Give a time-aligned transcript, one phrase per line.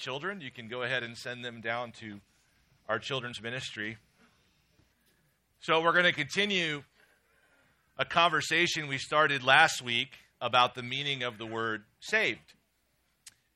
[0.00, 2.20] children, you can go ahead and send them down to
[2.88, 3.98] our children's ministry.
[5.60, 6.82] So, we're going to continue
[7.98, 12.54] a conversation we started last week about the meaning of the word saved.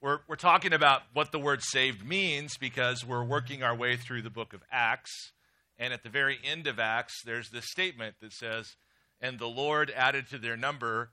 [0.03, 4.21] We're, we're talking about what the word saved means because we're working our way through
[4.21, 5.33] the book of Acts.
[5.79, 8.77] And at the very end of Acts, there's this statement that says,
[9.19, 11.09] And the Lord added to their number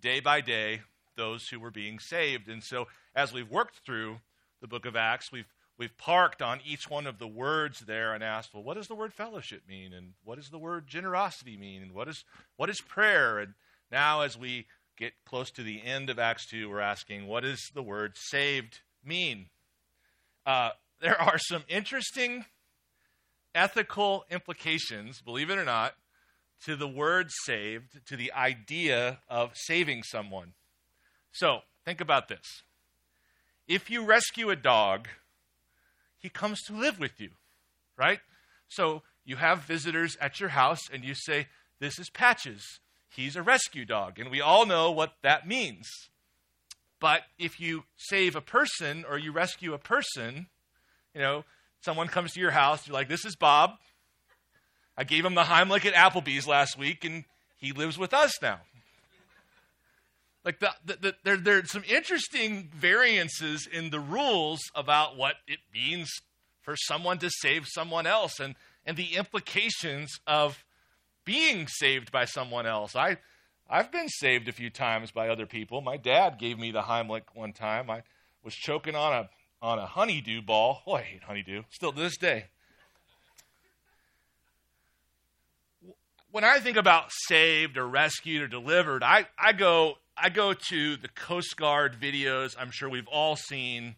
[0.00, 0.80] day by day
[1.16, 2.48] those who were being saved.
[2.48, 4.18] And so, as we've worked through
[4.62, 8.24] the book of Acts, we've we've parked on each one of the words there and
[8.24, 9.92] asked, well, what does the word fellowship mean?
[9.92, 11.82] And what does the word generosity mean?
[11.82, 12.24] And what is
[12.56, 13.38] what is prayer?
[13.38, 13.54] And
[13.90, 17.60] now as we get close to the end of Acts 2, we're asking, what does
[17.74, 19.46] the word saved mean?
[20.46, 20.70] Uh,
[21.00, 22.44] there are some interesting
[23.54, 25.94] ethical implications, believe it or not,
[26.64, 30.52] to the word saved, to the idea of saving someone.
[31.32, 32.62] So, think about this.
[33.68, 35.08] If you rescue a dog,
[36.18, 37.30] he comes to live with you,
[37.96, 38.20] right?
[38.68, 42.80] So, you have visitors at your house and you say, This is Patches.
[43.08, 44.18] He's a rescue dog.
[44.18, 45.88] And we all know what that means.
[46.98, 50.46] But if you save a person or you rescue a person,
[51.14, 51.44] you know,
[51.80, 53.72] someone comes to your house, you're like, This is Bob.
[54.96, 57.24] I gave him the Heimlich at Applebee's last week, and
[57.56, 58.60] he lives with us now.
[60.44, 65.36] Like the, the, the, there, there are some interesting variances in the rules about what
[65.46, 66.10] it means
[66.62, 70.64] for someone to save someone else and, and the implications of
[71.24, 72.96] being saved by someone else.
[72.96, 73.18] I,
[73.70, 75.80] I've been saved a few times by other people.
[75.80, 77.88] My dad gave me the Heimlich one time.
[77.88, 78.02] I
[78.42, 80.82] was choking on a, on a honeydew ball.
[80.86, 82.46] Oh, I hate honeydew, still to this day.
[86.32, 90.96] When I think about saved or rescued or delivered, I, I go I go to
[90.96, 93.96] the Coast Guard videos I'm sure we've all seen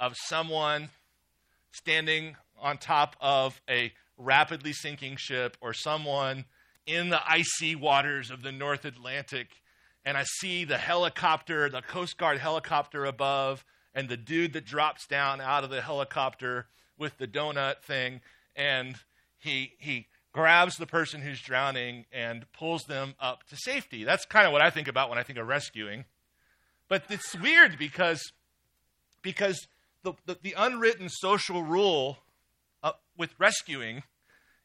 [0.00, 0.88] of someone
[1.70, 6.46] standing on top of a rapidly sinking ship or someone
[6.86, 9.62] in the icy waters of the North Atlantic.
[10.04, 13.64] And I see the helicopter, the Coast Guard helicopter above,
[13.94, 16.66] and the dude that drops down out of the helicopter
[16.98, 18.22] with the donut thing.
[18.56, 18.96] And
[19.38, 24.04] he, he grabs the person who's drowning and pulls them up to safety.
[24.04, 26.04] That's kind of what I think about when I think of rescuing.
[26.88, 28.32] But it's weird because,
[29.22, 29.66] because
[30.02, 32.18] the, the, the unwritten social rule
[32.82, 34.02] uh, with rescuing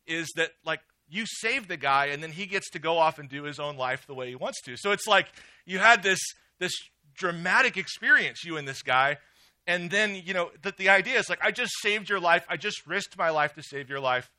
[0.05, 3.29] is that, like, you save the guy and then he gets to go off and
[3.29, 4.75] do his own life the way he wants to.
[4.75, 5.27] So it's like
[5.65, 6.19] you had this,
[6.57, 6.73] this
[7.13, 9.17] dramatic experience, you and this guy.
[9.67, 12.45] And then, you know, that the idea is like, I just saved your life.
[12.49, 14.31] I just risked my life to save your life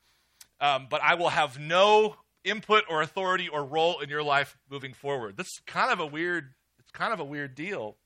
[0.59, 4.93] um, but I will have no input or authority or role in your life moving
[4.93, 5.37] forward.
[5.37, 6.53] That's kind of a weird.
[6.79, 7.97] It's kind of a weird deal.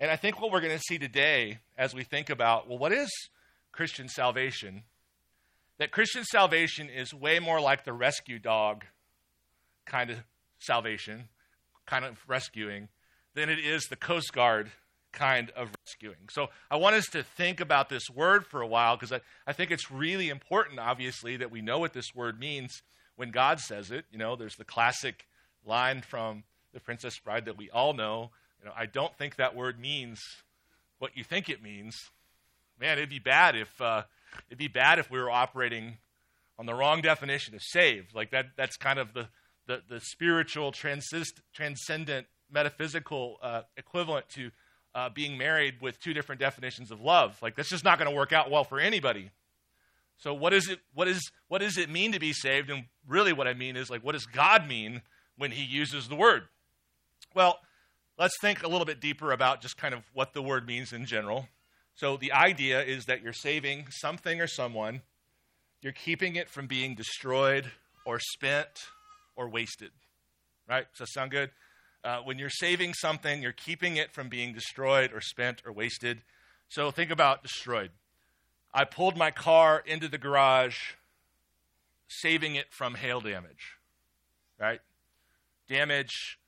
[0.00, 2.92] And I think what we're going to see today, as we think about, well, what
[2.92, 3.10] is
[3.72, 4.82] Christian salvation?
[5.78, 8.84] That Christian salvation is way more like the rescue dog
[9.86, 10.18] kind of
[10.58, 11.28] salvation,
[11.86, 12.88] kind of rescuing,
[13.34, 14.70] than it is the Coast Guard
[15.14, 16.28] kind of rescuing.
[16.30, 19.52] So I want us to think about this word for a while because I, I
[19.52, 22.82] think it's really important, obviously, that we know what this word means
[23.16, 24.04] when God says it.
[24.10, 25.26] You know, there's the classic
[25.64, 28.30] line from The Princess Bride that we all know.
[28.60, 30.20] You know, I don't think that word means
[30.98, 31.96] what you think it means.
[32.80, 34.02] Man, it'd be bad if uh,
[34.48, 35.98] it'd be bad if we were operating
[36.58, 38.14] on the wrong definition of saved.
[38.14, 39.28] Like that, that's kind of the
[39.66, 44.50] the, the spiritual, transcend, transcendent, metaphysical uh, equivalent to
[44.94, 47.36] uh, being married with two different definitions of love.
[47.42, 49.30] Like that's just not going to work out well for anybody.
[50.18, 50.78] So what is it?
[50.94, 52.70] What is what does it mean to be saved?
[52.70, 55.02] And really, what I mean is like, what does God mean
[55.36, 56.44] when He uses the word?
[57.34, 57.58] Well,
[58.18, 61.04] let's think a little bit deeper about just kind of what the word means in
[61.04, 61.48] general.
[61.96, 65.02] So the idea is that you're saving something or someone.
[65.80, 67.70] You're keeping it from being destroyed
[68.06, 68.86] or spent
[69.36, 69.90] or wasted.
[70.68, 70.86] Right?
[70.92, 71.50] Does that sound good?
[72.04, 76.20] Uh, when you're saving something, you're keeping it from being destroyed or spent or wasted.
[76.68, 77.90] So think about destroyed.
[78.74, 80.76] I pulled my car into the garage,
[82.08, 83.78] saving it from hail damage,
[84.60, 84.80] right?
[85.66, 86.38] Damage,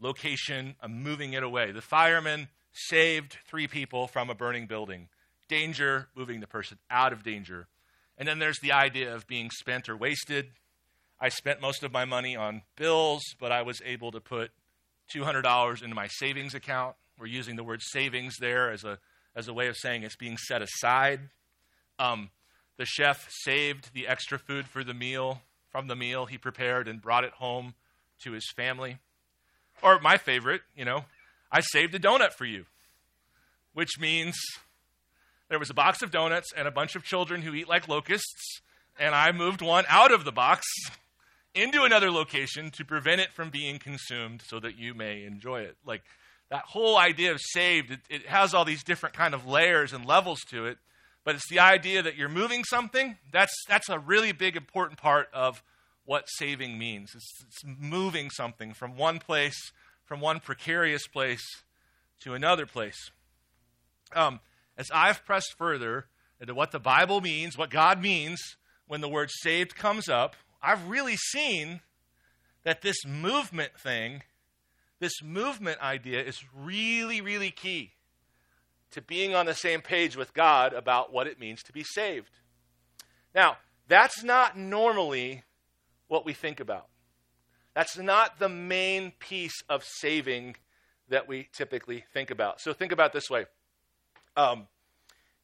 [0.00, 1.70] location, I'm moving it away.
[1.70, 5.08] The firemen saved three people from a burning building.
[5.46, 7.68] Danger, moving the person out of danger.
[8.18, 10.46] And then there's the idea of being spent or wasted.
[11.20, 14.50] I spent most of my money on bills, but I was able to put
[15.12, 16.96] $200 into my savings account.
[17.18, 18.98] We're using the word savings there as a,
[19.34, 21.20] as a way of saying it's being set aside.
[21.98, 22.30] Um,
[22.76, 27.02] the chef saved the extra food for the meal from the meal he prepared and
[27.02, 27.74] brought it home
[28.22, 28.98] to his family.
[29.82, 31.04] Or my favorite, you know,
[31.50, 32.66] I saved a donut for you,
[33.72, 34.36] which means
[35.48, 38.60] there was a box of donuts and a bunch of children who eat like locusts,
[38.98, 40.64] and I moved one out of the box
[41.54, 45.76] into another location to prevent it from being consumed so that you may enjoy it.
[45.86, 46.02] Like
[46.50, 50.04] that whole idea of saved, it, it has all these different kind of layers and
[50.04, 50.78] levels to it,
[51.24, 53.16] but it's the idea that you're moving something.
[53.32, 55.62] That's, that's a really big, important part of
[56.04, 57.10] what saving means.
[57.14, 59.72] It's, it's moving something from one place,
[60.04, 61.44] from one precarious place
[62.20, 63.10] to another place.
[64.14, 64.40] Um,
[64.76, 66.06] as I've pressed further
[66.40, 68.40] into what the Bible means, what God means
[68.86, 71.80] when the word saved comes up, I've really seen
[72.64, 74.22] that this movement thing,
[74.98, 77.92] this movement idea, is really, really key
[78.92, 82.30] to being on the same page with God about what it means to be saved.
[83.34, 83.58] Now,
[83.88, 85.42] that's not normally
[86.08, 86.86] what we think about.
[87.74, 90.56] That's not the main piece of saving
[91.08, 92.60] that we typically think about.
[92.60, 93.46] So think about this way.
[94.36, 94.68] Um,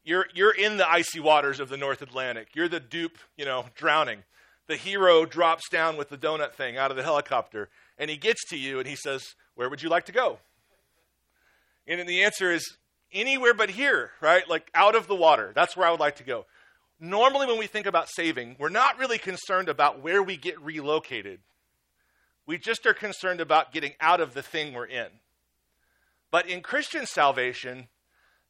[0.03, 2.49] you're, you're in the icy waters of the North Atlantic.
[2.55, 4.23] You're the dupe, you know, drowning.
[4.71, 8.45] The hero drops down with the donut thing out of the helicopter, and he gets
[8.51, 10.39] to you and he says, Where would you like to go?
[11.85, 12.77] And the answer is,
[13.11, 14.47] Anywhere but here, right?
[14.47, 15.51] Like out of the water.
[15.53, 16.45] That's where I would like to go.
[17.01, 21.41] Normally, when we think about saving, we're not really concerned about where we get relocated.
[22.45, 25.09] We just are concerned about getting out of the thing we're in.
[26.31, 27.89] But in Christian salvation,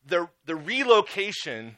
[0.06, 1.77] the, the relocation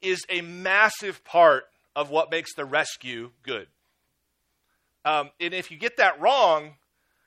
[0.00, 1.64] is a massive part
[1.94, 3.66] of what makes the rescue good.
[5.04, 6.74] Um, and if you get that wrong,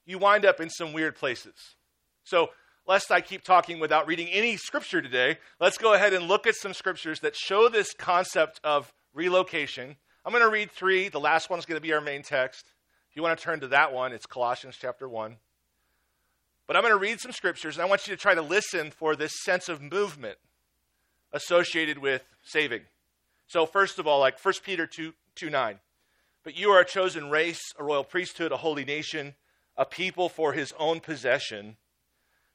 [0.05, 1.53] you wind up in some weird places.
[2.23, 2.51] So,
[2.87, 6.55] lest I keep talking without reading any scripture today, let's go ahead and look at
[6.55, 9.95] some scriptures that show this concept of relocation.
[10.25, 11.09] I'm going to read three.
[11.09, 12.65] The last one is going to be our main text.
[13.09, 15.35] If you want to turn to that one, it's Colossians chapter 1.
[16.65, 18.89] But I'm going to read some scriptures, and I want you to try to listen
[18.89, 20.37] for this sense of movement
[21.33, 22.81] associated with saving.
[23.47, 25.79] So, first of all, like 1 Peter 2, 2 9.
[26.43, 29.35] But you are a chosen race, a royal priesthood, a holy nation,
[29.77, 31.77] a people for his own possession,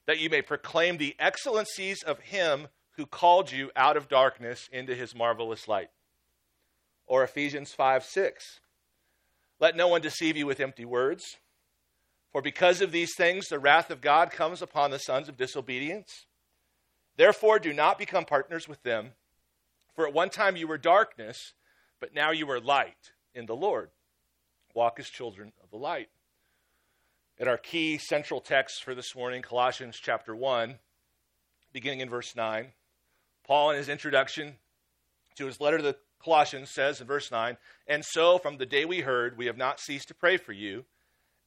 [0.07, 4.95] that you may proclaim the excellencies of him who called you out of darkness into
[4.95, 5.91] his marvelous light.
[7.07, 8.61] Or Ephesians 5 6.
[9.61, 11.25] Let no one deceive you with empty words.
[12.33, 16.27] For because of these things, the wrath of God comes upon the sons of disobedience.
[17.17, 19.13] Therefore, do not become partners with them.
[19.99, 21.55] For at one time you were darkness,
[21.99, 23.91] but now you are light in the Lord.
[24.73, 26.09] Walk as children of the light.
[27.41, 30.79] At our key central text for this morning, Colossians chapter 1,
[31.73, 32.69] beginning in verse 9,
[33.45, 34.55] Paul, in his introduction
[35.35, 37.57] to his letter to the Colossians, says in verse 9,
[37.89, 40.85] And so from the day we heard, we have not ceased to pray for you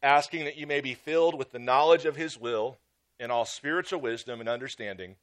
[0.04, 2.80] asking that you may be filled with the knowledge of his will
[3.18, 5.16] in all spiritual wisdom and understanding,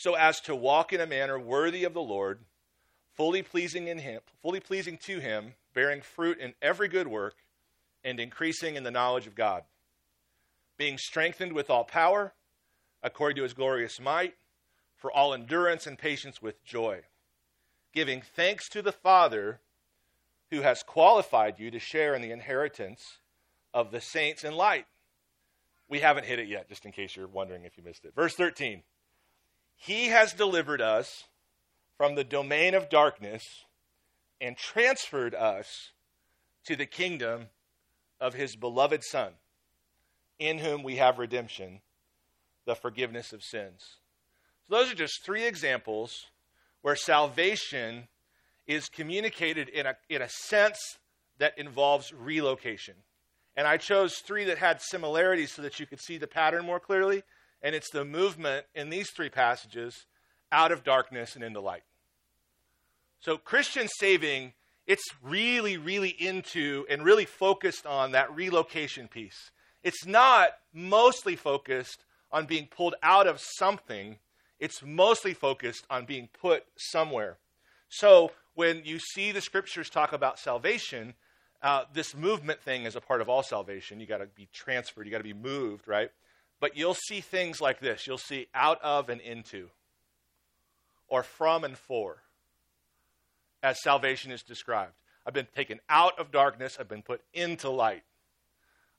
[0.00, 2.38] so as to walk in a manner worthy of the Lord,
[3.16, 7.34] fully pleasing in him, fully pleasing to him, bearing fruit in every good work,
[8.02, 9.62] and increasing in the knowledge of God,
[10.78, 12.32] being strengthened with all power,
[13.02, 14.36] according to his glorious might,
[14.96, 17.00] for all endurance and patience with joy,
[17.92, 19.60] giving thanks to the Father
[20.50, 23.18] who has qualified you to share in the inheritance
[23.74, 24.86] of the saints in light.
[25.90, 28.14] We haven't hit it yet, just in case you're wondering if you missed it.
[28.14, 28.82] Verse 13
[29.82, 31.24] He has delivered us
[31.96, 33.64] from the domain of darkness
[34.38, 35.92] and transferred us
[36.66, 37.48] to the kingdom
[38.20, 39.32] of his beloved Son,
[40.38, 41.80] in whom we have redemption,
[42.66, 43.96] the forgiveness of sins.
[44.68, 46.26] So, those are just three examples
[46.82, 48.08] where salvation
[48.66, 50.98] is communicated in a, in a sense
[51.38, 52.96] that involves relocation.
[53.56, 56.80] And I chose three that had similarities so that you could see the pattern more
[56.80, 57.22] clearly.
[57.62, 60.06] And it's the movement in these three passages
[60.52, 61.82] out of darkness and into light.
[63.20, 64.54] So, Christian saving,
[64.86, 69.50] it's really, really into and really focused on that relocation piece.
[69.82, 74.18] It's not mostly focused on being pulled out of something,
[74.58, 77.38] it's mostly focused on being put somewhere.
[77.88, 81.14] So, when you see the scriptures talk about salvation,
[81.62, 84.00] uh, this movement thing is a part of all salvation.
[84.00, 86.10] You got to be transferred, you got to be moved, right?
[86.60, 88.06] But you'll see things like this.
[88.06, 89.70] You'll see out of and into,
[91.08, 92.18] or from and for,
[93.62, 94.92] as salvation is described.
[95.26, 98.02] I've been taken out of darkness, I've been put into light.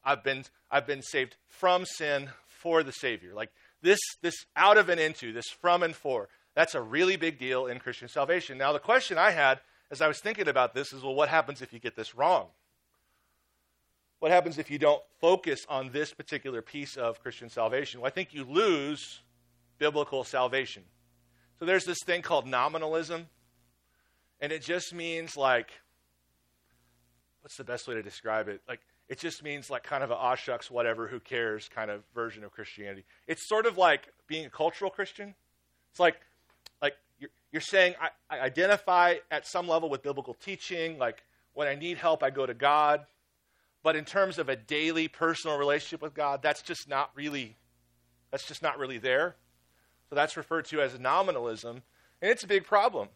[0.03, 3.33] I've been, I've been saved from sin for the Savior.
[3.33, 3.51] Like
[3.81, 7.67] this, this out of and into, this from and for, that's a really big deal
[7.67, 8.57] in Christian salvation.
[8.57, 9.59] Now, the question I had
[9.91, 12.47] as I was thinking about this is well, what happens if you get this wrong?
[14.21, 18.01] What happens if you don't focus on this particular piece of Christian salvation?
[18.01, 19.21] Well, I think you lose
[19.79, 20.83] biblical salvation.
[21.57, 23.25] So there's this thing called nominalism,
[24.39, 25.71] and it just means like,
[27.41, 28.61] what's the best way to describe it?
[28.69, 32.03] Like, it just means like kind of a aw shucks, whatever, who cares kind of
[32.13, 33.05] version of Christianity.
[33.25, 35.33] It's sort of like being a cultural Christian.
[35.89, 36.17] It's like,
[36.79, 40.99] like you're, you're saying I, I identify at some level with biblical teaching.
[40.99, 41.23] Like
[41.55, 43.07] when I need help, I go to God.
[43.83, 47.57] But in terms of a daily personal relationship with God, that's just not really,
[48.29, 49.35] that's just not really there.
[50.09, 51.81] So that's referred to as nominalism,
[52.21, 53.09] and it's a big problem.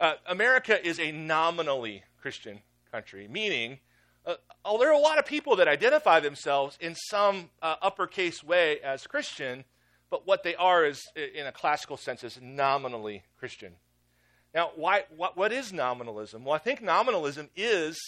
[0.00, 2.60] Uh, America is a nominally Christian
[2.92, 3.78] country, meaning
[4.28, 8.44] uh, oh, there are a lot of people that identify themselves in some uh, uppercase
[8.44, 9.64] way as Christian,
[10.10, 13.72] but what they are is, in a classical sense, is nominally Christian.
[14.54, 16.44] Now, why, what, what is nominalism?
[16.44, 17.98] Well, I think nominalism is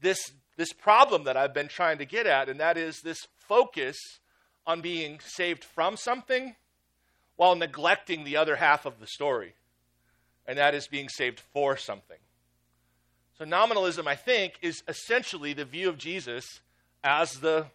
[0.00, 3.96] this, this problem that I've been trying to get at, and that is this focus
[4.66, 6.54] on being saved from something
[7.36, 9.54] while neglecting the other half of the story,
[10.46, 12.18] and that is being saved for something.
[13.36, 16.60] So, nominalism, I think, is essentially the view of Jesus
[17.02, 17.66] as the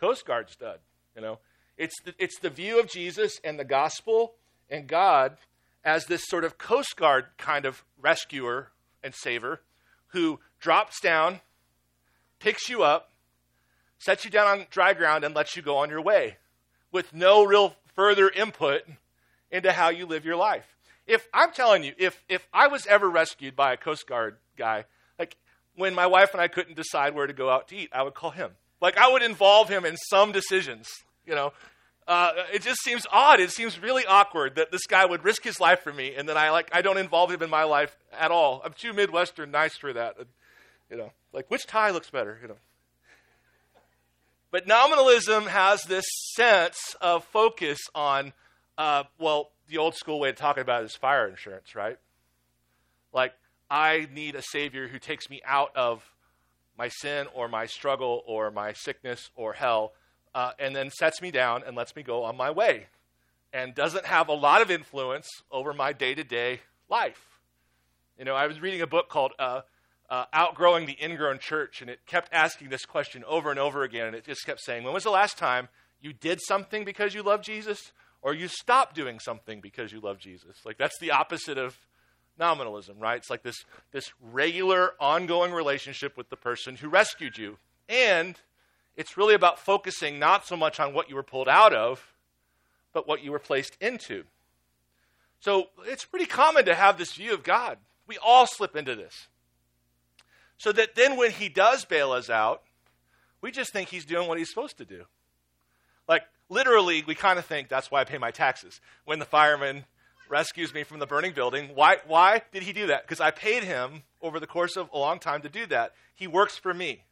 [0.00, 0.78] Coast Guard stud.
[1.16, 1.38] You know,
[1.76, 4.34] it's the, it's the view of Jesus and the gospel
[4.70, 5.36] and God
[5.84, 8.70] as this sort of Coast Guard kind of rescuer
[9.02, 9.62] and saver
[10.08, 11.40] who drops down,
[12.38, 13.10] picks you up,
[13.98, 16.36] sets you down on dry ground, and lets you go on your way
[16.92, 18.82] with no real further input
[19.50, 20.76] into how you live your life.
[21.06, 24.84] If I'm telling you, if if I was ever rescued by a Coast Guard guy,
[25.18, 25.36] like
[25.74, 28.14] when my wife and I couldn't decide where to go out to eat, I would
[28.14, 28.52] call him.
[28.80, 30.86] Like I would involve him in some decisions.
[31.26, 31.52] You know,
[32.06, 33.40] uh, it just seems odd.
[33.40, 36.36] It seems really awkward that this guy would risk his life for me, and then
[36.36, 38.60] I like I don't involve him in my life at all.
[38.64, 40.16] I'm too Midwestern nice for that.
[40.90, 42.38] You know, like which tie looks better?
[42.40, 42.56] You know.
[44.50, 48.32] But nominalism has this sense of focus on
[48.78, 51.98] uh, well, the old school way of talking about it is fire insurance, right?
[53.12, 53.34] Like,
[53.68, 56.02] I need a Savior who takes me out of
[56.78, 59.92] my sin or my struggle or my sickness or hell,
[60.34, 62.86] uh, and then sets me down and lets me go on my way,
[63.52, 67.40] and doesn't have a lot of influence over my day to day life.
[68.16, 69.62] You know, I was reading a book called uh,
[70.10, 74.06] uh, Outgrowing the Ingrown Church, and it kept asking this question over and over again,
[74.06, 75.68] and it just kept saying, When was the last time
[76.00, 77.92] you did something because you love Jesus?
[78.22, 80.64] or you stopped doing something because you love Jesus.
[80.64, 81.76] Like that's the opposite of
[82.38, 83.16] nominalism, right?
[83.16, 87.58] It's like this this regular ongoing relationship with the person who rescued you.
[87.88, 88.38] And
[88.96, 92.14] it's really about focusing not so much on what you were pulled out of,
[92.92, 94.24] but what you were placed into.
[95.40, 97.78] So it's pretty common to have this view of God.
[98.06, 99.28] We all slip into this.
[100.58, 102.62] So that then when he does bail us out,
[103.40, 105.04] we just think he's doing what he's supposed to do.
[106.08, 108.80] Like, literally, we kind of think that's why I pay my taxes.
[109.04, 109.84] When the fireman
[110.28, 113.02] rescues me from the burning building, why, why did he do that?
[113.02, 115.92] Because I paid him over the course of a long time to do that.
[116.14, 117.04] He works for me.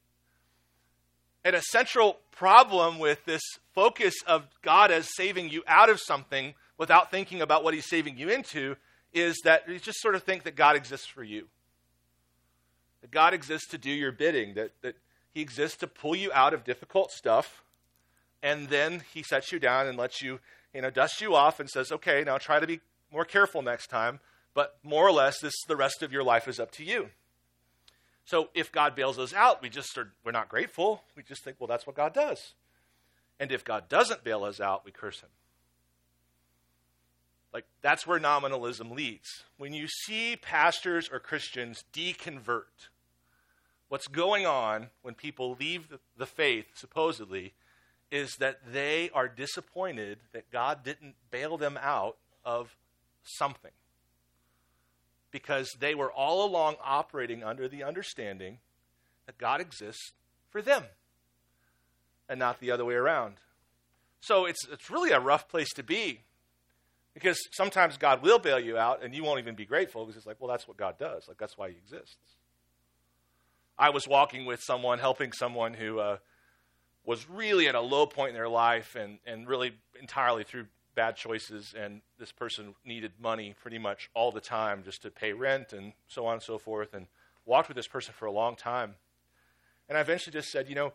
[1.44, 6.54] And a central problem with this focus of God as saving you out of something
[6.76, 8.74] without thinking about what he's saving you into
[9.12, 11.46] is that you just sort of think that God exists for you.
[13.06, 14.96] That God exists to do your bidding, that, that
[15.32, 17.62] he exists to pull you out of difficult stuff
[18.42, 20.40] and then he sets you down and lets you,
[20.74, 22.80] you know, dust you off and says, okay, now try to be
[23.12, 24.18] more careful next time.
[24.54, 27.10] But more or less, this the rest of your life is up to you.
[28.24, 31.04] So if God bails us out, we just are, we're not grateful.
[31.16, 32.54] We just think, well, that's what God does.
[33.38, 35.28] And if God doesn't bail us out, we curse him.
[37.54, 39.44] Like that's where nominalism leads.
[39.58, 42.88] When you see pastors or Christians deconvert,
[43.88, 47.54] what's going on when people leave the faith, supposedly,
[48.10, 52.76] is that they are disappointed that God didn't bail them out of
[53.22, 53.72] something.
[55.30, 58.58] Because they were all along operating under the understanding
[59.26, 60.12] that God exists
[60.50, 60.84] for them
[62.28, 63.34] and not the other way around.
[64.20, 66.20] So it's, it's really a rough place to be
[67.12, 70.26] because sometimes God will bail you out and you won't even be grateful because it's
[70.26, 71.28] like, well, that's what God does.
[71.28, 72.35] Like, that's why He exists.
[73.78, 75.98] I was walking with someone, helping someone who.
[75.98, 76.16] Uh,
[77.06, 80.66] was really at a low point in their life and, and really entirely through
[80.96, 81.72] bad choices.
[81.78, 85.92] And this person needed money pretty much all the time just to pay rent and
[86.08, 86.92] so on and so forth.
[86.92, 87.06] And
[87.46, 88.96] walked with this person for a long time.
[89.88, 90.92] And I eventually just said, you know,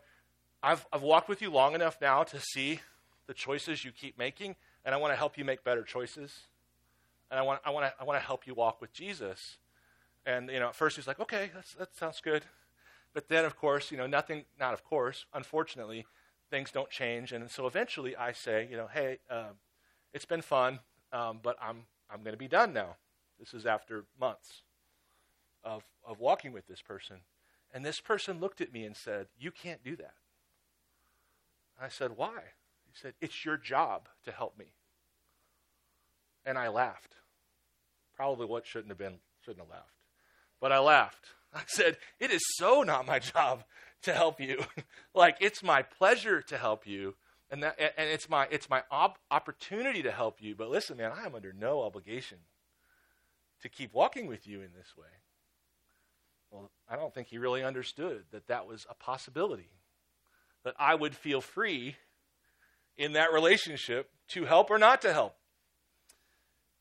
[0.62, 2.80] I've, I've walked with you long enough now to see
[3.26, 6.42] the choices you keep making, and I want to help you make better choices.
[7.30, 9.56] And I want, I want, to, I want to help you walk with Jesus.
[10.26, 12.44] And, you know, at first he's like, okay, that sounds good.
[13.14, 16.06] But then, of course, you know, nothing, not of course, unfortunately,
[16.50, 17.32] things don't change.
[17.32, 19.50] And so eventually I say, you know, hey, uh,
[20.12, 20.80] it's been fun,
[21.12, 22.96] um, but I'm, I'm going to be done now.
[23.38, 24.62] This is after months
[25.64, 27.18] of, of walking with this person.
[27.72, 30.14] And this person looked at me and said, You can't do that.
[31.80, 32.40] I said, Why?
[32.84, 34.74] He said, It's your job to help me.
[36.44, 37.16] And I laughed.
[38.14, 39.96] Probably what shouldn't have been, shouldn't have laughed.
[40.60, 41.28] But I laughed.
[41.54, 43.64] I said, It is so not my job
[44.02, 44.64] to help you.
[45.14, 47.14] like, it's my pleasure to help you.
[47.50, 50.54] And, that, and it's my, it's my op- opportunity to help you.
[50.54, 52.38] But listen, man, I am under no obligation
[53.60, 55.08] to keep walking with you in this way.
[56.50, 59.70] Well, I don't think he really understood that that was a possibility.
[60.64, 61.96] That I would feel free
[62.96, 65.34] in that relationship to help or not to help.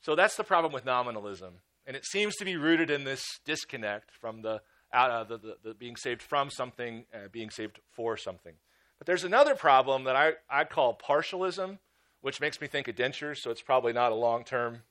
[0.02, 1.56] So that's the problem with nominalism.
[1.86, 4.62] And it seems to be rooted in this disconnect from the,
[4.94, 8.54] uh, the, the, the, being saved from something, uh, being saved for something.
[8.98, 11.80] But there's another problem that I, I call partialism,
[12.22, 14.84] which makes me think of dentures, so it's probably not a long term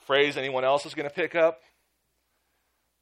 [0.00, 1.62] phrase anyone else is going to pick up.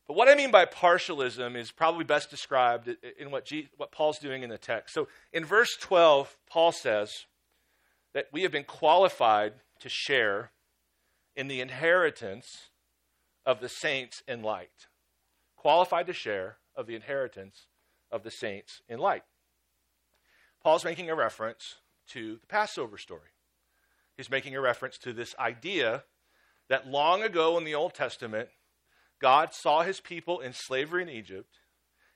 [0.07, 4.43] But what I mean by partialism is probably best described in what, what Paul's doing
[4.43, 4.95] in the text.
[4.95, 7.27] So in verse 12, Paul says
[8.15, 10.51] that we have been qualified to share
[11.39, 12.71] in the inheritance
[13.47, 14.89] of the saints in light.
[15.57, 17.69] Qualified to share of the inheritance
[18.11, 19.23] of the saints in light.
[20.61, 21.77] Paul's making a reference
[22.09, 23.31] to the Passover story.
[24.17, 26.03] He's making a reference to this idea
[26.69, 28.49] that long ago in the Old Testament,
[29.21, 31.61] God saw his people in slavery in Egypt,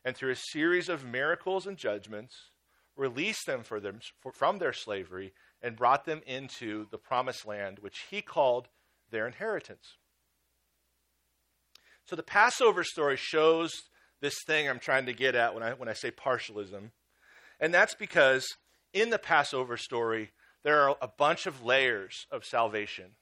[0.05, 2.51] and through a series of miracles and judgments,
[2.97, 8.07] released them, them for, from their slavery and brought them into the promised land, which
[8.11, 8.67] he called
[9.13, 9.97] their inheritance.
[12.05, 13.71] So the Passover story shows
[14.21, 16.91] this thing I'm trying to get at when I, when I say partialism.
[17.61, 18.47] And that's because
[18.93, 20.31] in the Passover story,
[20.65, 23.13] there are a bunch of layers of salvation.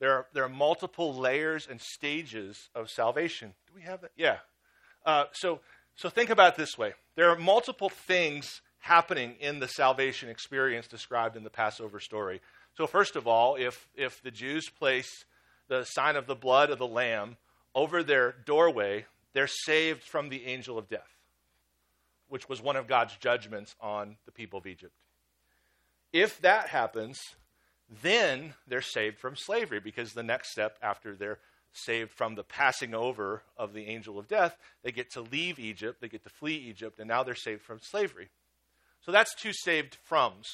[0.00, 3.54] There are, there are multiple layers and stages of salvation.
[3.66, 4.12] Do we have that?
[4.16, 4.38] Yeah.
[5.04, 5.60] Uh, so,
[5.96, 10.86] so think about it this way there are multiple things happening in the salvation experience
[10.86, 12.40] described in the Passover story.
[12.78, 15.24] So, first of all, if, if the Jews place
[15.66, 17.36] the sign of the blood of the Lamb
[17.74, 21.18] over their doorway, they're saved from the angel of death,
[22.28, 24.92] which was one of God's judgments on the people of Egypt.
[26.12, 27.18] If that happens,
[28.00, 31.40] then they're saved from slavery because the next step after they're
[31.72, 36.00] saved from the passing over of the angel of death, they get to leave Egypt,
[36.00, 38.28] they get to flee Egypt, and now they're saved from slavery.
[39.04, 40.44] So that's two saved froms.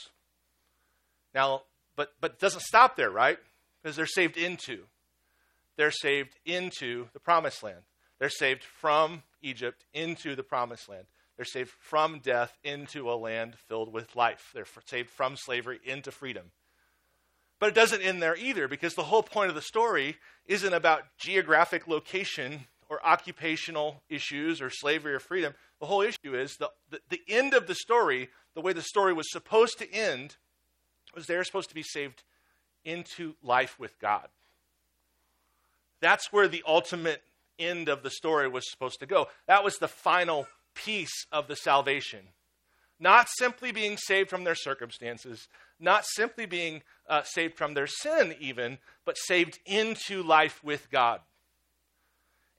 [1.34, 1.62] Now,
[1.96, 3.38] but but it doesn't stop there, right?
[3.82, 4.84] Because they're saved into.
[5.76, 7.82] They're saved into the promised land.
[8.18, 11.06] They're saved from Egypt into the promised land.
[11.36, 14.50] They're saved from death into a land filled with life.
[14.54, 16.52] They're saved from slavery into freedom.
[17.58, 21.04] But it doesn't end there either, because the whole point of the story isn't about
[21.18, 25.54] geographic location or occupational issues or slavery or freedom.
[25.80, 29.12] The whole issue is the, the, the end of the story, the way the story
[29.12, 30.36] was supposed to end,
[31.14, 32.22] was they're supposed to be saved
[32.84, 34.28] into life with God.
[36.00, 37.22] That's where the ultimate
[37.58, 39.28] end of the story was supposed to go.
[39.46, 42.20] That was the final piece of the salvation.
[43.00, 45.48] Not simply being saved from their circumstances,
[45.80, 51.20] not simply being uh, saved from their sin, even, but saved into life with God.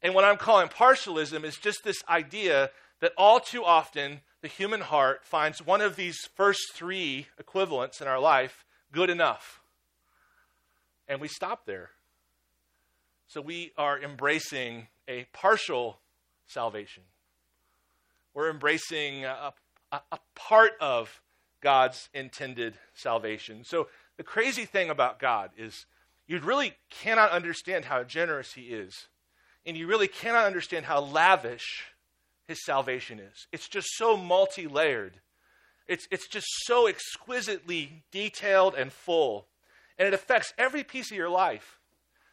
[0.02, 4.82] And what I'm calling partialism is just this idea that all too often the human
[4.82, 9.60] heart finds one of these first three equivalents in our life good enough.
[11.08, 11.90] And we stop there.
[13.26, 15.98] So we are embracing a partial
[16.46, 17.02] salvation.
[18.36, 19.52] We're embracing a,
[19.92, 21.24] a, a part of
[21.60, 23.64] God's intended salvation.
[23.64, 25.88] So the crazy thing about God is
[26.28, 29.08] you really cannot understand how generous He is,
[29.66, 31.95] and you really cannot understand how lavish
[32.48, 33.48] His salvation is.
[33.52, 35.20] It's just so multi layered,
[35.88, 39.48] it's, it's just so exquisitely detailed and full,
[39.98, 41.80] and it affects every piece of your life.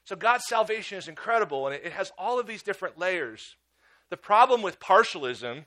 [0.05, 3.57] So God's salvation is incredible, and it, it has all of these different layers.
[4.11, 5.65] The problem with partialism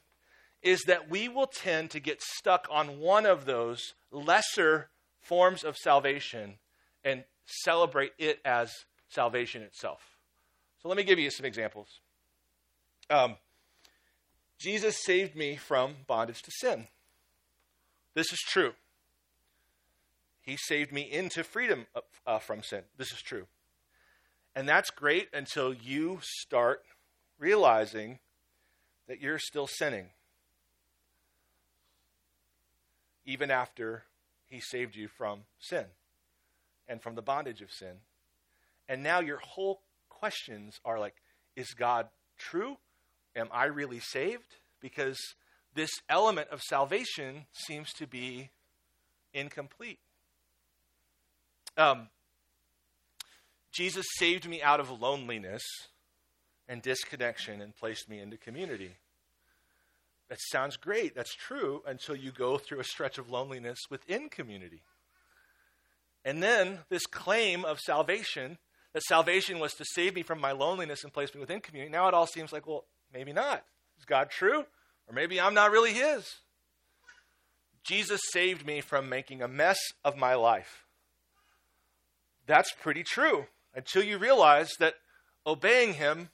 [0.61, 4.89] is that we will tend to get stuck on one of those lesser
[5.21, 6.55] forms of salvation
[7.03, 8.71] and celebrate it as
[9.09, 10.17] salvation itself.
[10.81, 11.99] So let me give you some examples.
[13.09, 13.35] Um,
[14.65, 16.87] Jesus saved me from bondage to sin.
[18.15, 18.73] This is true.
[20.41, 21.85] He saved me into freedom
[22.25, 22.81] uh, from sin.
[22.97, 23.45] This is true.
[24.55, 26.83] And that's great until you start
[27.37, 28.17] realizing
[29.07, 30.07] that you're still sinning
[33.23, 34.05] even after
[34.47, 35.85] he saved you from sin.
[36.87, 37.97] and from the bondage of sin.
[38.89, 41.15] And now your whole questions are like,
[41.55, 42.77] is God true?
[43.35, 44.55] Am I really saved?
[44.81, 45.17] Because
[45.73, 48.49] this element of salvation seems to be
[49.33, 49.99] incomplete.
[51.77, 52.07] Um,
[53.73, 55.63] Jesus saved me out of loneliness
[56.69, 58.91] and disconnection and placed me into community.
[60.29, 61.13] That sounds great.
[61.13, 64.81] That's true until you go through a stretch of loneliness within community.
[66.23, 68.57] And then this claim of salvation,
[68.93, 72.07] that salvation was to save me from my loneliness and place me within community, now
[72.07, 73.63] it all seems like, well, maybe not.
[73.97, 74.65] Is God true?
[75.07, 76.35] Or maybe I'm not really His.
[77.83, 80.85] Jesus saved me from making a mess of my life.
[82.47, 84.95] That's pretty true until you realize that
[85.45, 86.29] obeying Him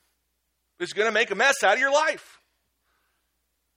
[0.80, 2.40] is going to make a mess out of your life.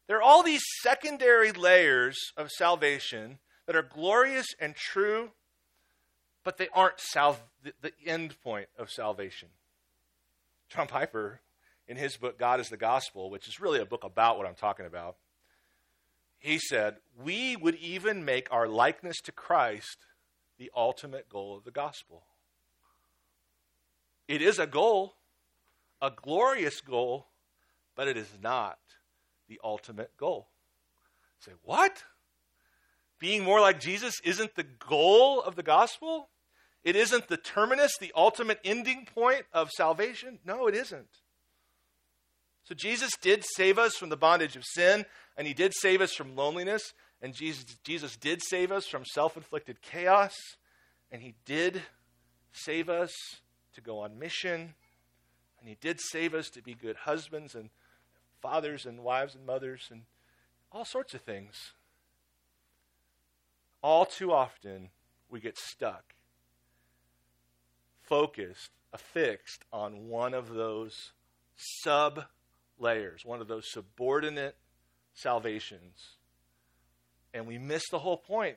[0.07, 5.30] There are all these secondary layers of salvation that are glorious and true,
[6.44, 9.48] but they aren't sal- the end point of salvation.
[10.68, 11.40] John Piper,
[11.87, 14.55] in his book, God is the Gospel, which is really a book about what I'm
[14.55, 15.16] talking about,
[16.38, 19.99] he said, We would even make our likeness to Christ
[20.59, 22.25] the ultimate goal of the gospel.
[24.29, 25.14] It is a goal,
[26.01, 27.27] a glorious goal,
[27.97, 28.79] but it is not
[29.49, 30.49] the ultimate goal.
[31.40, 32.05] say, what?
[33.18, 36.29] Being more like Jesus isn't the goal of the gospel?
[36.83, 40.40] It isn't the terminus, the ultimate ending point of salvation?
[40.44, 41.09] No, it isn't.
[42.64, 45.05] So Jesus did save us from the bondage of sin,
[45.37, 49.37] and he did save us from loneliness, and Jesus, Jesus did save us from self
[49.37, 50.35] inflicted chaos,
[51.11, 51.83] and he did
[52.53, 53.12] save us
[53.74, 54.74] to go on mission,
[55.61, 57.70] and he did save us to be good husbands and
[58.40, 60.03] fathers and wives and mothers and
[60.72, 61.72] all sorts of things.
[63.83, 64.90] All too often,
[65.29, 66.14] we get stuck,
[68.03, 71.12] focused, affixed on one of those
[71.57, 72.24] sub
[72.79, 74.57] layers, one of those subordinate
[75.15, 76.17] salvations.
[77.33, 78.57] And we miss the whole point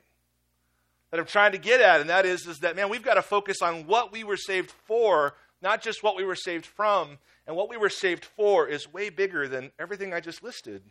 [1.10, 3.22] that I'm trying to get at, and that is, is that, man, we've got to
[3.22, 7.18] focus on what we were saved for, not just what we were saved from.
[7.46, 10.82] And what we were saved for is way bigger than everything I just listed.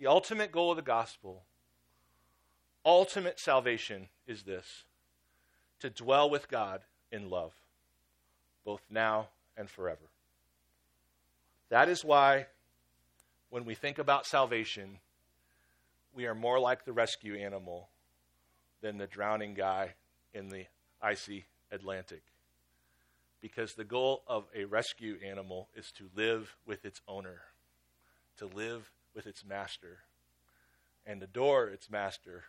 [0.00, 1.44] The ultimate goal of the gospel,
[2.84, 4.66] ultimate salvation, is this
[5.78, 6.80] to dwell with God
[7.12, 7.52] in love,
[8.64, 10.11] both now and forever.
[11.72, 12.48] That is why,
[13.48, 14.98] when we think about salvation,
[16.14, 17.88] we are more like the rescue animal
[18.82, 19.94] than the drowning guy
[20.34, 20.66] in the
[21.00, 22.24] icy Atlantic.
[23.40, 27.40] Because the goal of a rescue animal is to live with its owner,
[28.36, 30.00] to live with its master,
[31.06, 32.44] and adore its master.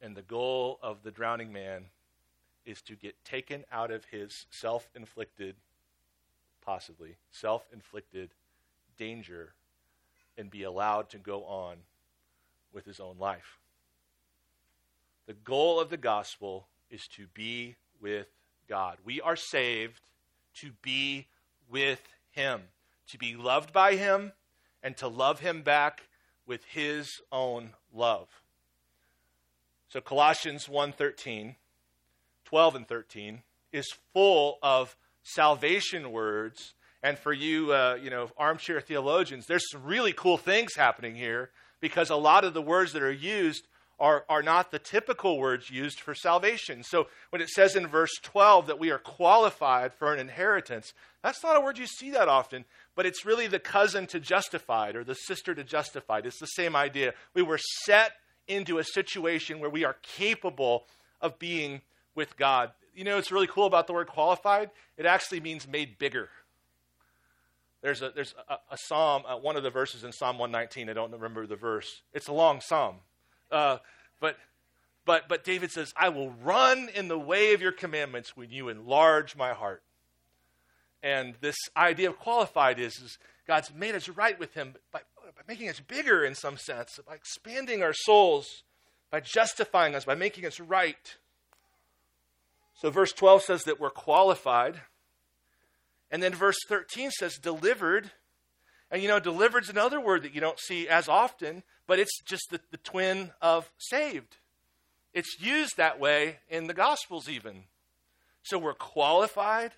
[0.00, 1.90] And the goal of the drowning man
[2.64, 5.56] is to get taken out of his self inflicted
[6.68, 8.28] possibly self inflicted
[8.98, 9.54] danger
[10.36, 11.78] and be allowed to go on
[12.74, 13.58] with his own life.
[15.26, 18.26] The goal of the gospel is to be with
[18.68, 18.98] God.
[19.02, 20.02] We are saved
[20.56, 21.28] to be
[21.70, 22.02] with
[22.32, 22.60] him,
[23.12, 24.32] to be loved by him,
[24.82, 26.02] and to love him back
[26.44, 28.28] with his own love.
[29.88, 31.56] So Colossians 1:13,
[32.44, 34.98] 12 and 13 is full of
[35.34, 36.74] salvation words.
[37.02, 41.50] And for you, uh, you know, armchair theologians, there's some really cool things happening here
[41.80, 43.66] because a lot of the words that are used
[44.00, 46.82] are, are not the typical words used for salvation.
[46.84, 51.42] So when it says in verse 12 that we are qualified for an inheritance, that's
[51.42, 52.64] not a word you see that often,
[52.94, 56.26] but it's really the cousin to justified or the sister to justified.
[56.26, 57.14] It's the same idea.
[57.34, 58.12] We were set
[58.46, 60.86] into a situation where we are capable
[61.20, 61.82] of being
[62.14, 64.70] with God you know what's really cool about the word qualified?
[64.96, 66.28] It actually means made bigger.
[67.80, 70.90] There's a, there's a, a psalm, uh, one of the verses in Psalm 119.
[70.90, 72.02] I don't remember the verse.
[72.12, 72.96] It's a long psalm.
[73.52, 73.78] Uh,
[74.20, 74.36] but,
[75.04, 78.68] but, but David says, I will run in the way of your commandments when you
[78.68, 79.84] enlarge my heart.
[81.00, 85.42] And this idea of qualified is, is God's made us right with Him by, by
[85.46, 88.64] making us bigger in some sense, by expanding our souls,
[89.12, 91.16] by justifying us, by making us right.
[92.78, 94.80] So verse 12 says that we're qualified.
[96.10, 98.12] And then verse 13 says delivered.
[98.90, 102.22] And you know, delivered is another word that you don't see as often, but it's
[102.22, 104.36] just the, the twin of saved.
[105.12, 107.64] It's used that way in the Gospels, even.
[108.42, 109.72] So we're qualified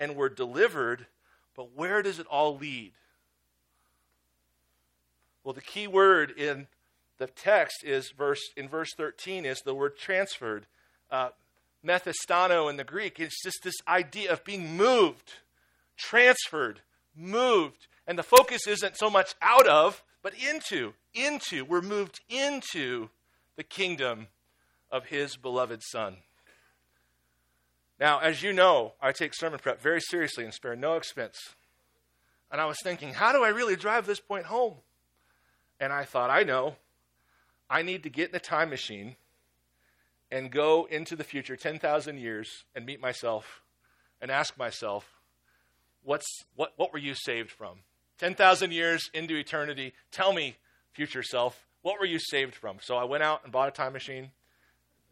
[0.00, 1.06] and we're delivered,
[1.54, 2.92] but where does it all lead?
[5.44, 6.68] Well, the key word in
[7.18, 10.66] the text is verse in verse 13 is the word transferred.
[11.10, 11.30] Uh,
[11.86, 13.18] methistano in the Greek.
[13.18, 15.34] It's just this idea of being moved,
[15.96, 16.80] transferred,
[17.16, 17.86] moved.
[18.06, 21.64] And the focus isn't so much out of, but into, into.
[21.64, 23.10] We're moved into
[23.56, 24.28] the kingdom
[24.90, 26.16] of his beloved Son.
[27.98, 31.36] Now, as you know, I take sermon prep very seriously and spare no expense.
[32.50, 34.74] And I was thinking, how do I really drive this point home?
[35.78, 36.76] And I thought, I know.
[37.68, 39.16] I need to get in a time machine
[40.30, 43.62] and go into the future 10,000 years and meet myself
[44.20, 45.20] and ask myself,
[46.02, 47.78] what's, what, what were you saved from?
[48.18, 50.56] 10,000 years into eternity, tell me,
[50.92, 52.76] future self, what were you saved from?
[52.82, 54.30] So I went out and bought a time machine.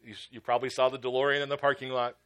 [0.05, 2.17] You, you probably saw the DeLorean in the parking lot.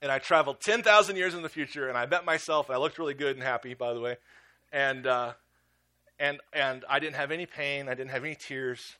[0.00, 3.14] And I traveled 10,000 years in the future, and I met myself, I looked really
[3.14, 4.16] good and happy, by the way.
[4.72, 5.32] And, uh,
[6.18, 8.96] and, and I didn't have any pain, I didn't have any tears.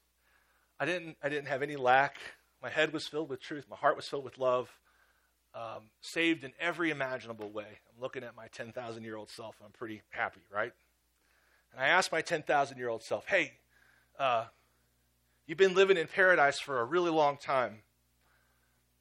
[0.79, 2.17] I didn't, I didn't have any lack.
[2.63, 3.67] My head was filled with truth.
[3.69, 4.71] My heart was filled with love.
[5.55, 7.67] Um, saved in every imaginable way.
[7.69, 9.55] I'm looking at my 10,000 year old self.
[9.65, 10.73] I'm pretty happy, right?
[11.73, 13.53] And I asked my 10,000 year old self, hey,
[14.19, 14.47] uh,
[15.47, 17.83] you've been living in paradise for a really long time.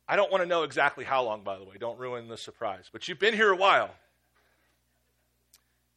[0.07, 1.77] I don't want to know exactly how long, by the way.
[1.79, 2.89] Don't ruin the surprise.
[2.91, 3.89] But you've been here a while.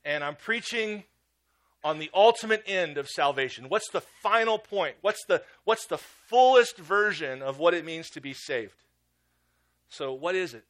[0.05, 1.05] And I'm preaching
[1.87, 3.69] on the ultimate end of salvation.
[3.69, 4.97] What's the final point?
[5.03, 8.75] What's the, what's the fullest version of what it means to be saved?
[9.89, 10.65] So, what is it?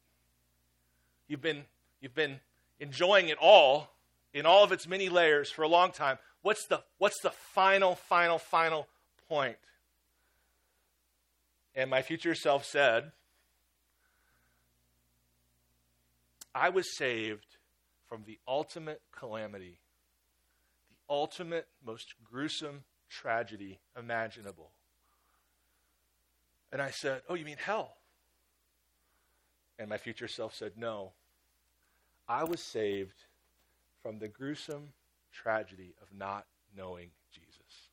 [1.27, 1.63] You've been,
[2.01, 2.39] you've been
[2.79, 3.89] enjoying it all
[4.31, 6.19] in all of its many layers for a long time.
[6.43, 8.87] What's the, what's the final, final, final
[9.27, 9.57] point?
[11.73, 13.11] And my future self said,
[16.53, 17.57] I was saved
[18.07, 19.79] from the ultimate calamity
[21.09, 24.71] ultimate, most gruesome tragedy imaginable.
[26.71, 27.97] And I said, Oh, you mean hell?
[29.79, 31.11] And my future self said, No.
[32.27, 33.23] I was saved
[34.03, 34.89] from the gruesome
[35.31, 37.89] tragedy of not knowing Jesus.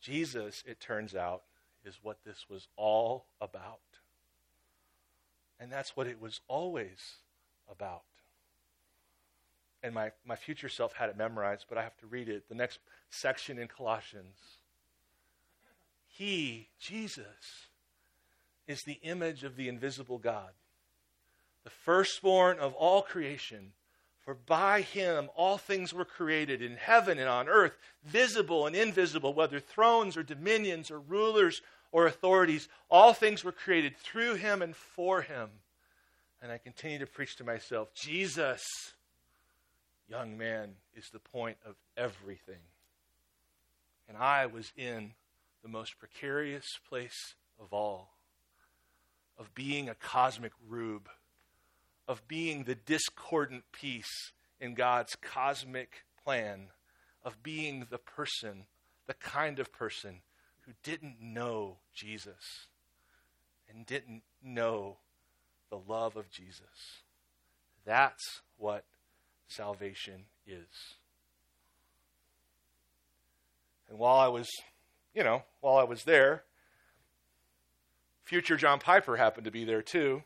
[0.00, 1.42] Jesus, it turns out,
[1.84, 3.78] is what this was all about.
[5.60, 7.18] And that's what it was always
[7.70, 8.02] about.
[9.82, 12.48] And my, my future self had it memorized, but I have to read it.
[12.48, 14.36] The next section in Colossians.
[16.06, 17.68] He, Jesus,
[18.66, 20.50] is the image of the invisible God,
[21.62, 23.72] the firstborn of all creation.
[24.18, 29.32] For by him all things were created in heaven and on earth, visible and invisible,
[29.32, 32.68] whether thrones or dominions or rulers or authorities.
[32.90, 35.48] All things were created through him and for him
[36.42, 38.62] and I continue to preach to myself Jesus,
[40.08, 42.62] young man, is the point of everything.
[44.08, 45.12] And I was in
[45.62, 48.14] the most precarious place of all
[49.38, 51.08] of being a cosmic rube,
[52.08, 56.68] of being the discordant piece in God's cosmic plan,
[57.22, 58.64] of being the person,
[59.06, 60.22] the kind of person
[60.62, 62.66] who didn't know Jesus
[63.68, 64.96] and didn't know
[65.70, 67.02] the love of Jesus.
[67.84, 68.84] That's what
[69.48, 70.66] salvation is.
[73.88, 74.48] And while I was,
[75.14, 76.44] you know, while I was there,
[78.24, 80.22] future John Piper happened to be there too.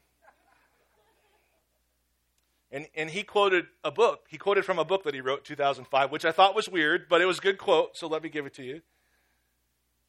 [2.72, 4.26] And, and he quoted a book.
[4.28, 7.20] He quoted from a book that he wrote 2005, which I thought was weird, but
[7.20, 8.80] it was a good quote, so let me give it to you.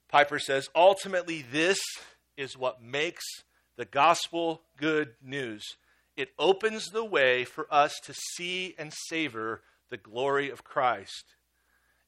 [0.08, 1.80] Piper says, Ultimately, this
[2.38, 3.24] is what makes
[3.76, 5.64] the gospel good news.
[6.16, 11.36] It opens the way for us to see and savor the glory of Christ.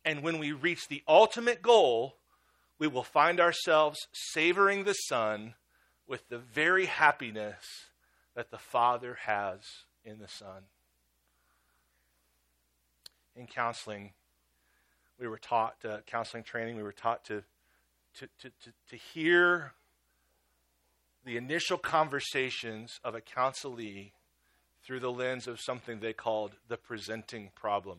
[0.04, 2.18] And when we reach the ultimate goal,
[2.78, 5.56] we will find ourselves savoring the Son
[6.08, 7.66] with the very happiness
[8.36, 9.62] that the Father has
[10.04, 10.64] in the Son.
[13.36, 14.12] In counseling,
[15.20, 17.44] we were taught, uh, counseling training, we were taught to,
[18.16, 19.74] to, to, to, to hear
[21.26, 24.12] the initial conversations of a counselee
[24.86, 27.98] through the lens of something they called the presenting problem.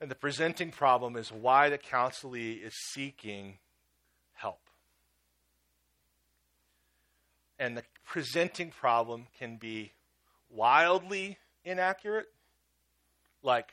[0.00, 3.54] And the presenting problem is why the counselee is seeking
[4.34, 4.60] help.
[7.58, 9.92] And the presenting problem can be
[10.50, 12.26] wildly inaccurate,
[13.42, 13.72] like,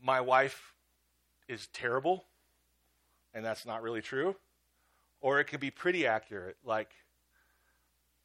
[0.00, 0.74] my wife
[1.48, 2.24] is terrible,
[3.32, 4.36] and that's not really true.
[5.24, 6.90] Or it can be pretty accurate, like,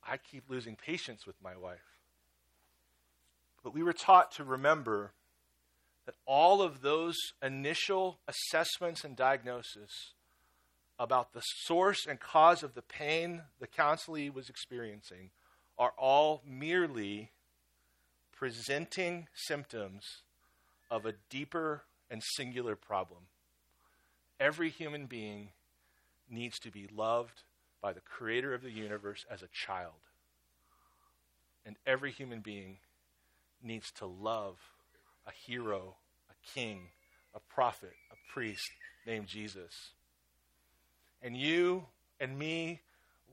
[0.06, 1.96] I keep losing patience with my wife.
[3.64, 5.14] But we were taught to remember
[6.06, 10.12] that all of those initial assessments and diagnosis
[11.00, 15.30] about the source and cause of the pain the counselee was experiencing
[15.78, 17.32] are all merely
[18.34, 20.04] presenting symptoms
[20.92, 23.22] of a deeper and singular problem.
[24.38, 25.52] Every human being
[26.30, 27.44] needs to be loved
[27.82, 29.94] by the creator of the universe as a child.
[31.66, 32.78] And every human being
[33.62, 34.58] needs to love
[35.28, 35.96] a hero,
[36.30, 36.88] a king,
[37.36, 38.72] a prophet, a priest
[39.06, 39.92] named Jesus.
[41.22, 41.86] And you
[42.20, 42.82] and me,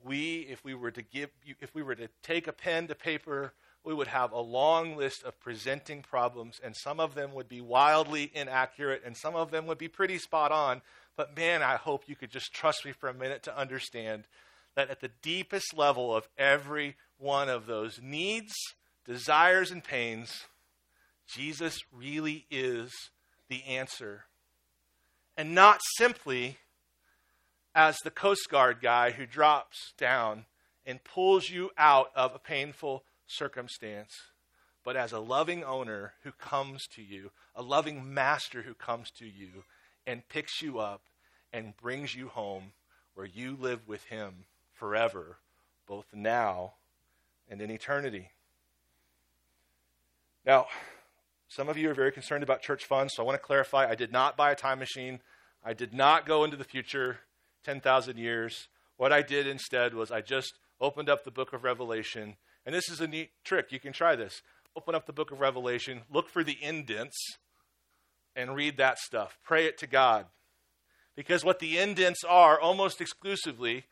[0.04, 1.30] we, if we were to give,
[1.60, 3.52] if we were to take a pen to paper,
[3.84, 7.60] we would have a long list of presenting problems, and some of them would be
[7.60, 10.82] wildly inaccurate, and some of them would be pretty spot on.
[11.16, 14.24] But man, I hope you could just trust me for a minute to understand
[14.74, 18.54] that at the deepest level of every one of those needs,
[19.06, 20.44] desires, and pains,
[21.26, 22.92] Jesus really is
[23.48, 24.24] the answer.
[25.36, 26.58] And not simply
[27.74, 30.44] as the Coast Guard guy who drops down
[30.84, 34.12] and pulls you out of a painful circumstance,
[34.84, 39.26] but as a loving owner who comes to you, a loving master who comes to
[39.26, 39.64] you
[40.06, 41.02] and picks you up
[41.52, 42.72] and brings you home
[43.14, 45.38] where you live with him forever,
[45.86, 46.74] both now
[47.48, 48.30] and in eternity.
[50.44, 50.66] Now,
[51.48, 53.94] some of you are very concerned about church funds, so I want to clarify I
[53.94, 55.20] did not buy a time machine.
[55.64, 57.20] I did not go into the future
[57.64, 58.68] 10,000 years.
[58.96, 62.88] What I did instead was I just opened up the book of Revelation, and this
[62.88, 63.72] is a neat trick.
[63.72, 64.42] You can try this.
[64.76, 67.38] Open up the book of Revelation, look for the indents,
[68.36, 69.38] and read that stuff.
[69.42, 70.26] Pray it to God.
[71.16, 73.84] Because what the indents are, almost exclusively,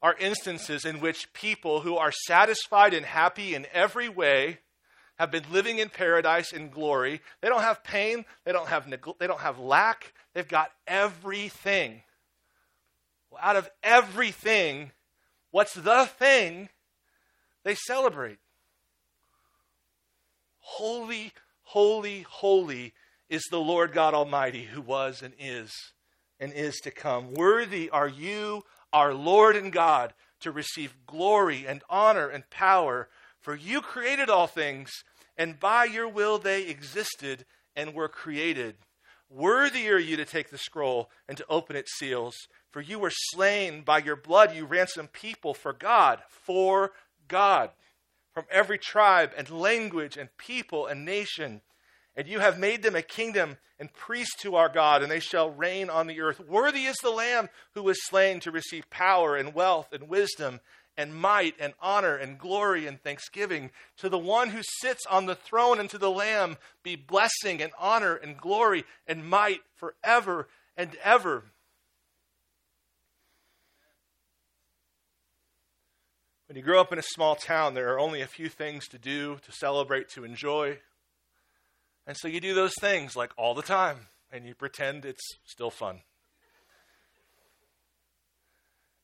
[0.00, 4.58] are instances in which people who are satisfied and happy in every way
[5.18, 7.20] have been living in paradise in glory.
[7.40, 10.14] They don't have pain, they don't have they don't have lack.
[10.32, 12.02] They've got everything.
[13.30, 14.92] Well, out of everything,
[15.50, 16.68] what's the thing
[17.64, 18.38] they celebrate?
[20.60, 21.32] Holy,
[21.62, 22.94] holy, holy
[23.28, 25.72] is the Lord God Almighty who was and is
[26.40, 27.34] and is to come.
[27.34, 33.08] Worthy are you, our Lord and God, to receive glory and honor and power,
[33.40, 34.90] for you created all things,
[35.36, 38.76] and by your will they existed and were created.
[39.30, 42.34] Worthy are you to take the scroll and to open its seals,
[42.70, 46.92] for you were slain by your blood, you ransomed people for God, for
[47.26, 47.70] God,
[48.32, 51.60] from every tribe and language and people and nation.
[52.18, 55.50] And you have made them a kingdom and priests to our God, and they shall
[55.50, 56.40] reign on the earth.
[56.40, 60.58] Worthy is the Lamb who was slain to receive power and wealth and wisdom
[60.96, 63.70] and might and honor and glory and thanksgiving.
[63.98, 67.70] To the one who sits on the throne and to the Lamb be blessing and
[67.78, 71.44] honor and glory and might forever and ever.
[76.48, 78.98] When you grow up in a small town, there are only a few things to
[78.98, 80.78] do, to celebrate, to enjoy.
[82.08, 85.70] And so you do those things like all the time, and you pretend it's still
[85.70, 86.00] fun.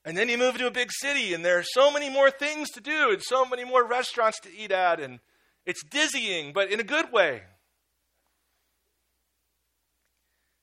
[0.06, 2.70] And then you move to a big city, and there are so many more things
[2.70, 5.20] to do, and so many more restaurants to eat at, and
[5.66, 7.42] it's dizzying, but in a good way.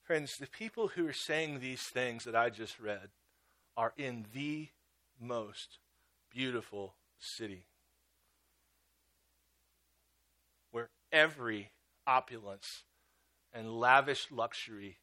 [0.04, 3.10] Friends, the people who are saying these things that I just read
[3.78, 4.70] are in the
[5.20, 5.78] most
[6.32, 7.68] beautiful city
[10.72, 11.70] where every
[12.06, 12.84] opulence
[13.54, 14.98] and lavish luxury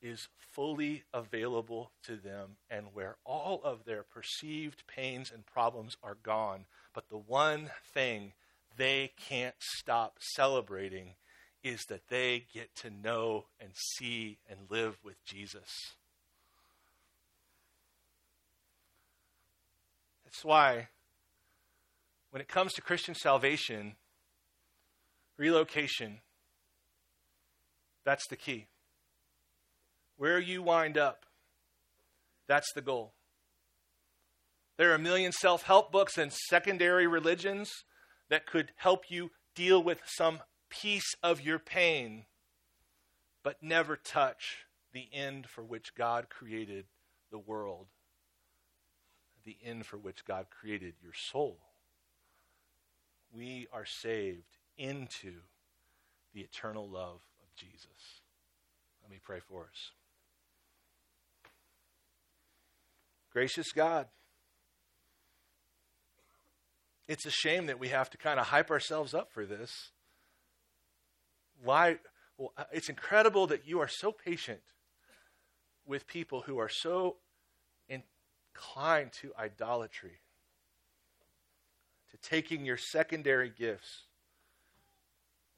[0.00, 6.16] is fully available to them and where all of their perceived pains and problems are
[6.22, 6.66] gone.
[6.92, 8.32] But the one thing
[8.76, 11.14] they can't stop celebrating
[11.62, 15.94] is that they get to know and see and live with Jesus.
[20.24, 20.88] That's why,
[22.30, 23.94] when it comes to Christian salvation,
[25.36, 26.20] relocation,
[28.04, 28.66] that's the key.
[30.16, 31.24] Where you wind up,
[32.48, 33.14] that's the goal.
[34.76, 37.70] There are a million self help books and secondary religions
[38.28, 42.24] that could help you deal with some piece of your pain,
[43.42, 46.86] but never touch the end for which God created
[47.30, 47.86] the world,
[49.44, 51.58] the end for which God created your soul.
[53.32, 55.34] We are saved into
[56.34, 58.20] the eternal love of Jesus.
[59.02, 59.90] Let me pray for us.
[63.32, 64.06] Gracious God,
[67.08, 69.90] it's a shame that we have to kind of hype ourselves up for this.
[71.62, 71.98] Why,
[72.36, 74.60] Well, it's incredible that you are so patient
[75.86, 77.16] with people who are so
[77.88, 80.20] inclined to idolatry,
[82.10, 84.04] to taking your secondary gifts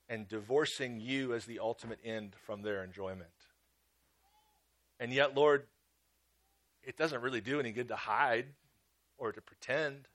[0.09, 3.31] and divorcing you as the ultimate end from their enjoyment.
[5.01, 5.65] And yet, Lord,
[6.83, 8.47] it doesn't really do any good to hide
[9.17, 10.09] or to pretend.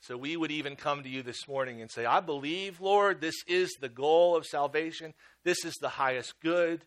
[0.00, 3.34] So we would even come to you this morning and say, I believe, Lord, this
[3.46, 5.12] is the goal of salvation.
[5.42, 6.84] This is the highest good.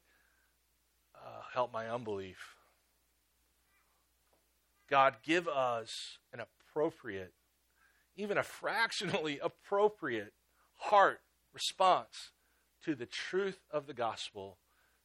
[1.15, 2.37] Uh, help my unbelief.
[4.89, 5.89] God, give us
[6.33, 7.33] an appropriate,
[8.15, 10.33] even a fractionally appropriate
[10.77, 11.19] heart
[11.53, 12.31] response
[12.83, 14.57] to the truth of the gospel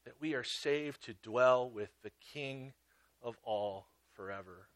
[0.05, 2.73] that we are saved to dwell with the King
[3.23, 4.69] of all forever.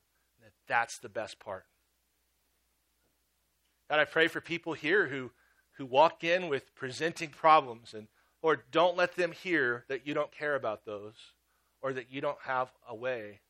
[0.42, 1.66] That that's the best part.
[3.88, 5.30] God, I pray for people here who,
[5.72, 7.94] who walk in with presenting problems.
[7.94, 8.08] And
[8.42, 11.14] Lord, don't let them hear that you don't care about those
[11.82, 13.40] or that you don't have a way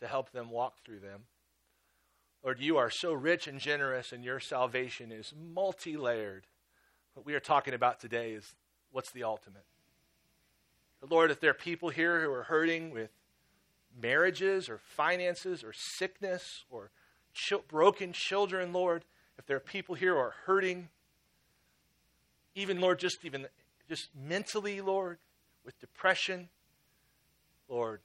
[0.00, 1.22] to help them walk through them.
[2.42, 6.46] Lord, you are so rich and generous, and your salvation is multi layered.
[7.14, 8.54] What we are talking about today is
[8.90, 9.64] what's the ultimate.
[11.08, 13.10] Lord, if there are people here who are hurting with
[14.00, 16.90] marriages or finances or sickness or
[17.34, 19.04] ch- broken children, Lord,
[19.38, 20.88] if there are people here who are hurting,
[22.54, 23.46] even, Lord, just even
[23.88, 25.18] just mentally, Lord,
[25.64, 26.48] with depression,
[27.68, 28.00] Lord,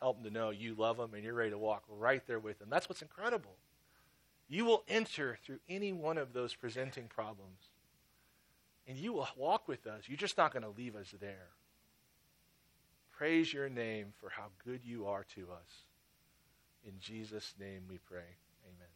[0.00, 2.58] help them to know you love them and you're ready to walk right there with
[2.58, 2.68] them.
[2.70, 3.56] That's what's incredible.
[4.48, 7.68] You will enter through any one of those presenting problems,
[8.86, 10.04] and you will walk with us.
[10.06, 11.48] You're just not going to leave us there.
[13.16, 15.84] Praise your name for how good you are to us.
[16.86, 18.36] In Jesus' name we pray.
[18.64, 18.88] Amen.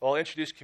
[0.00, 0.52] Well, I'll introduce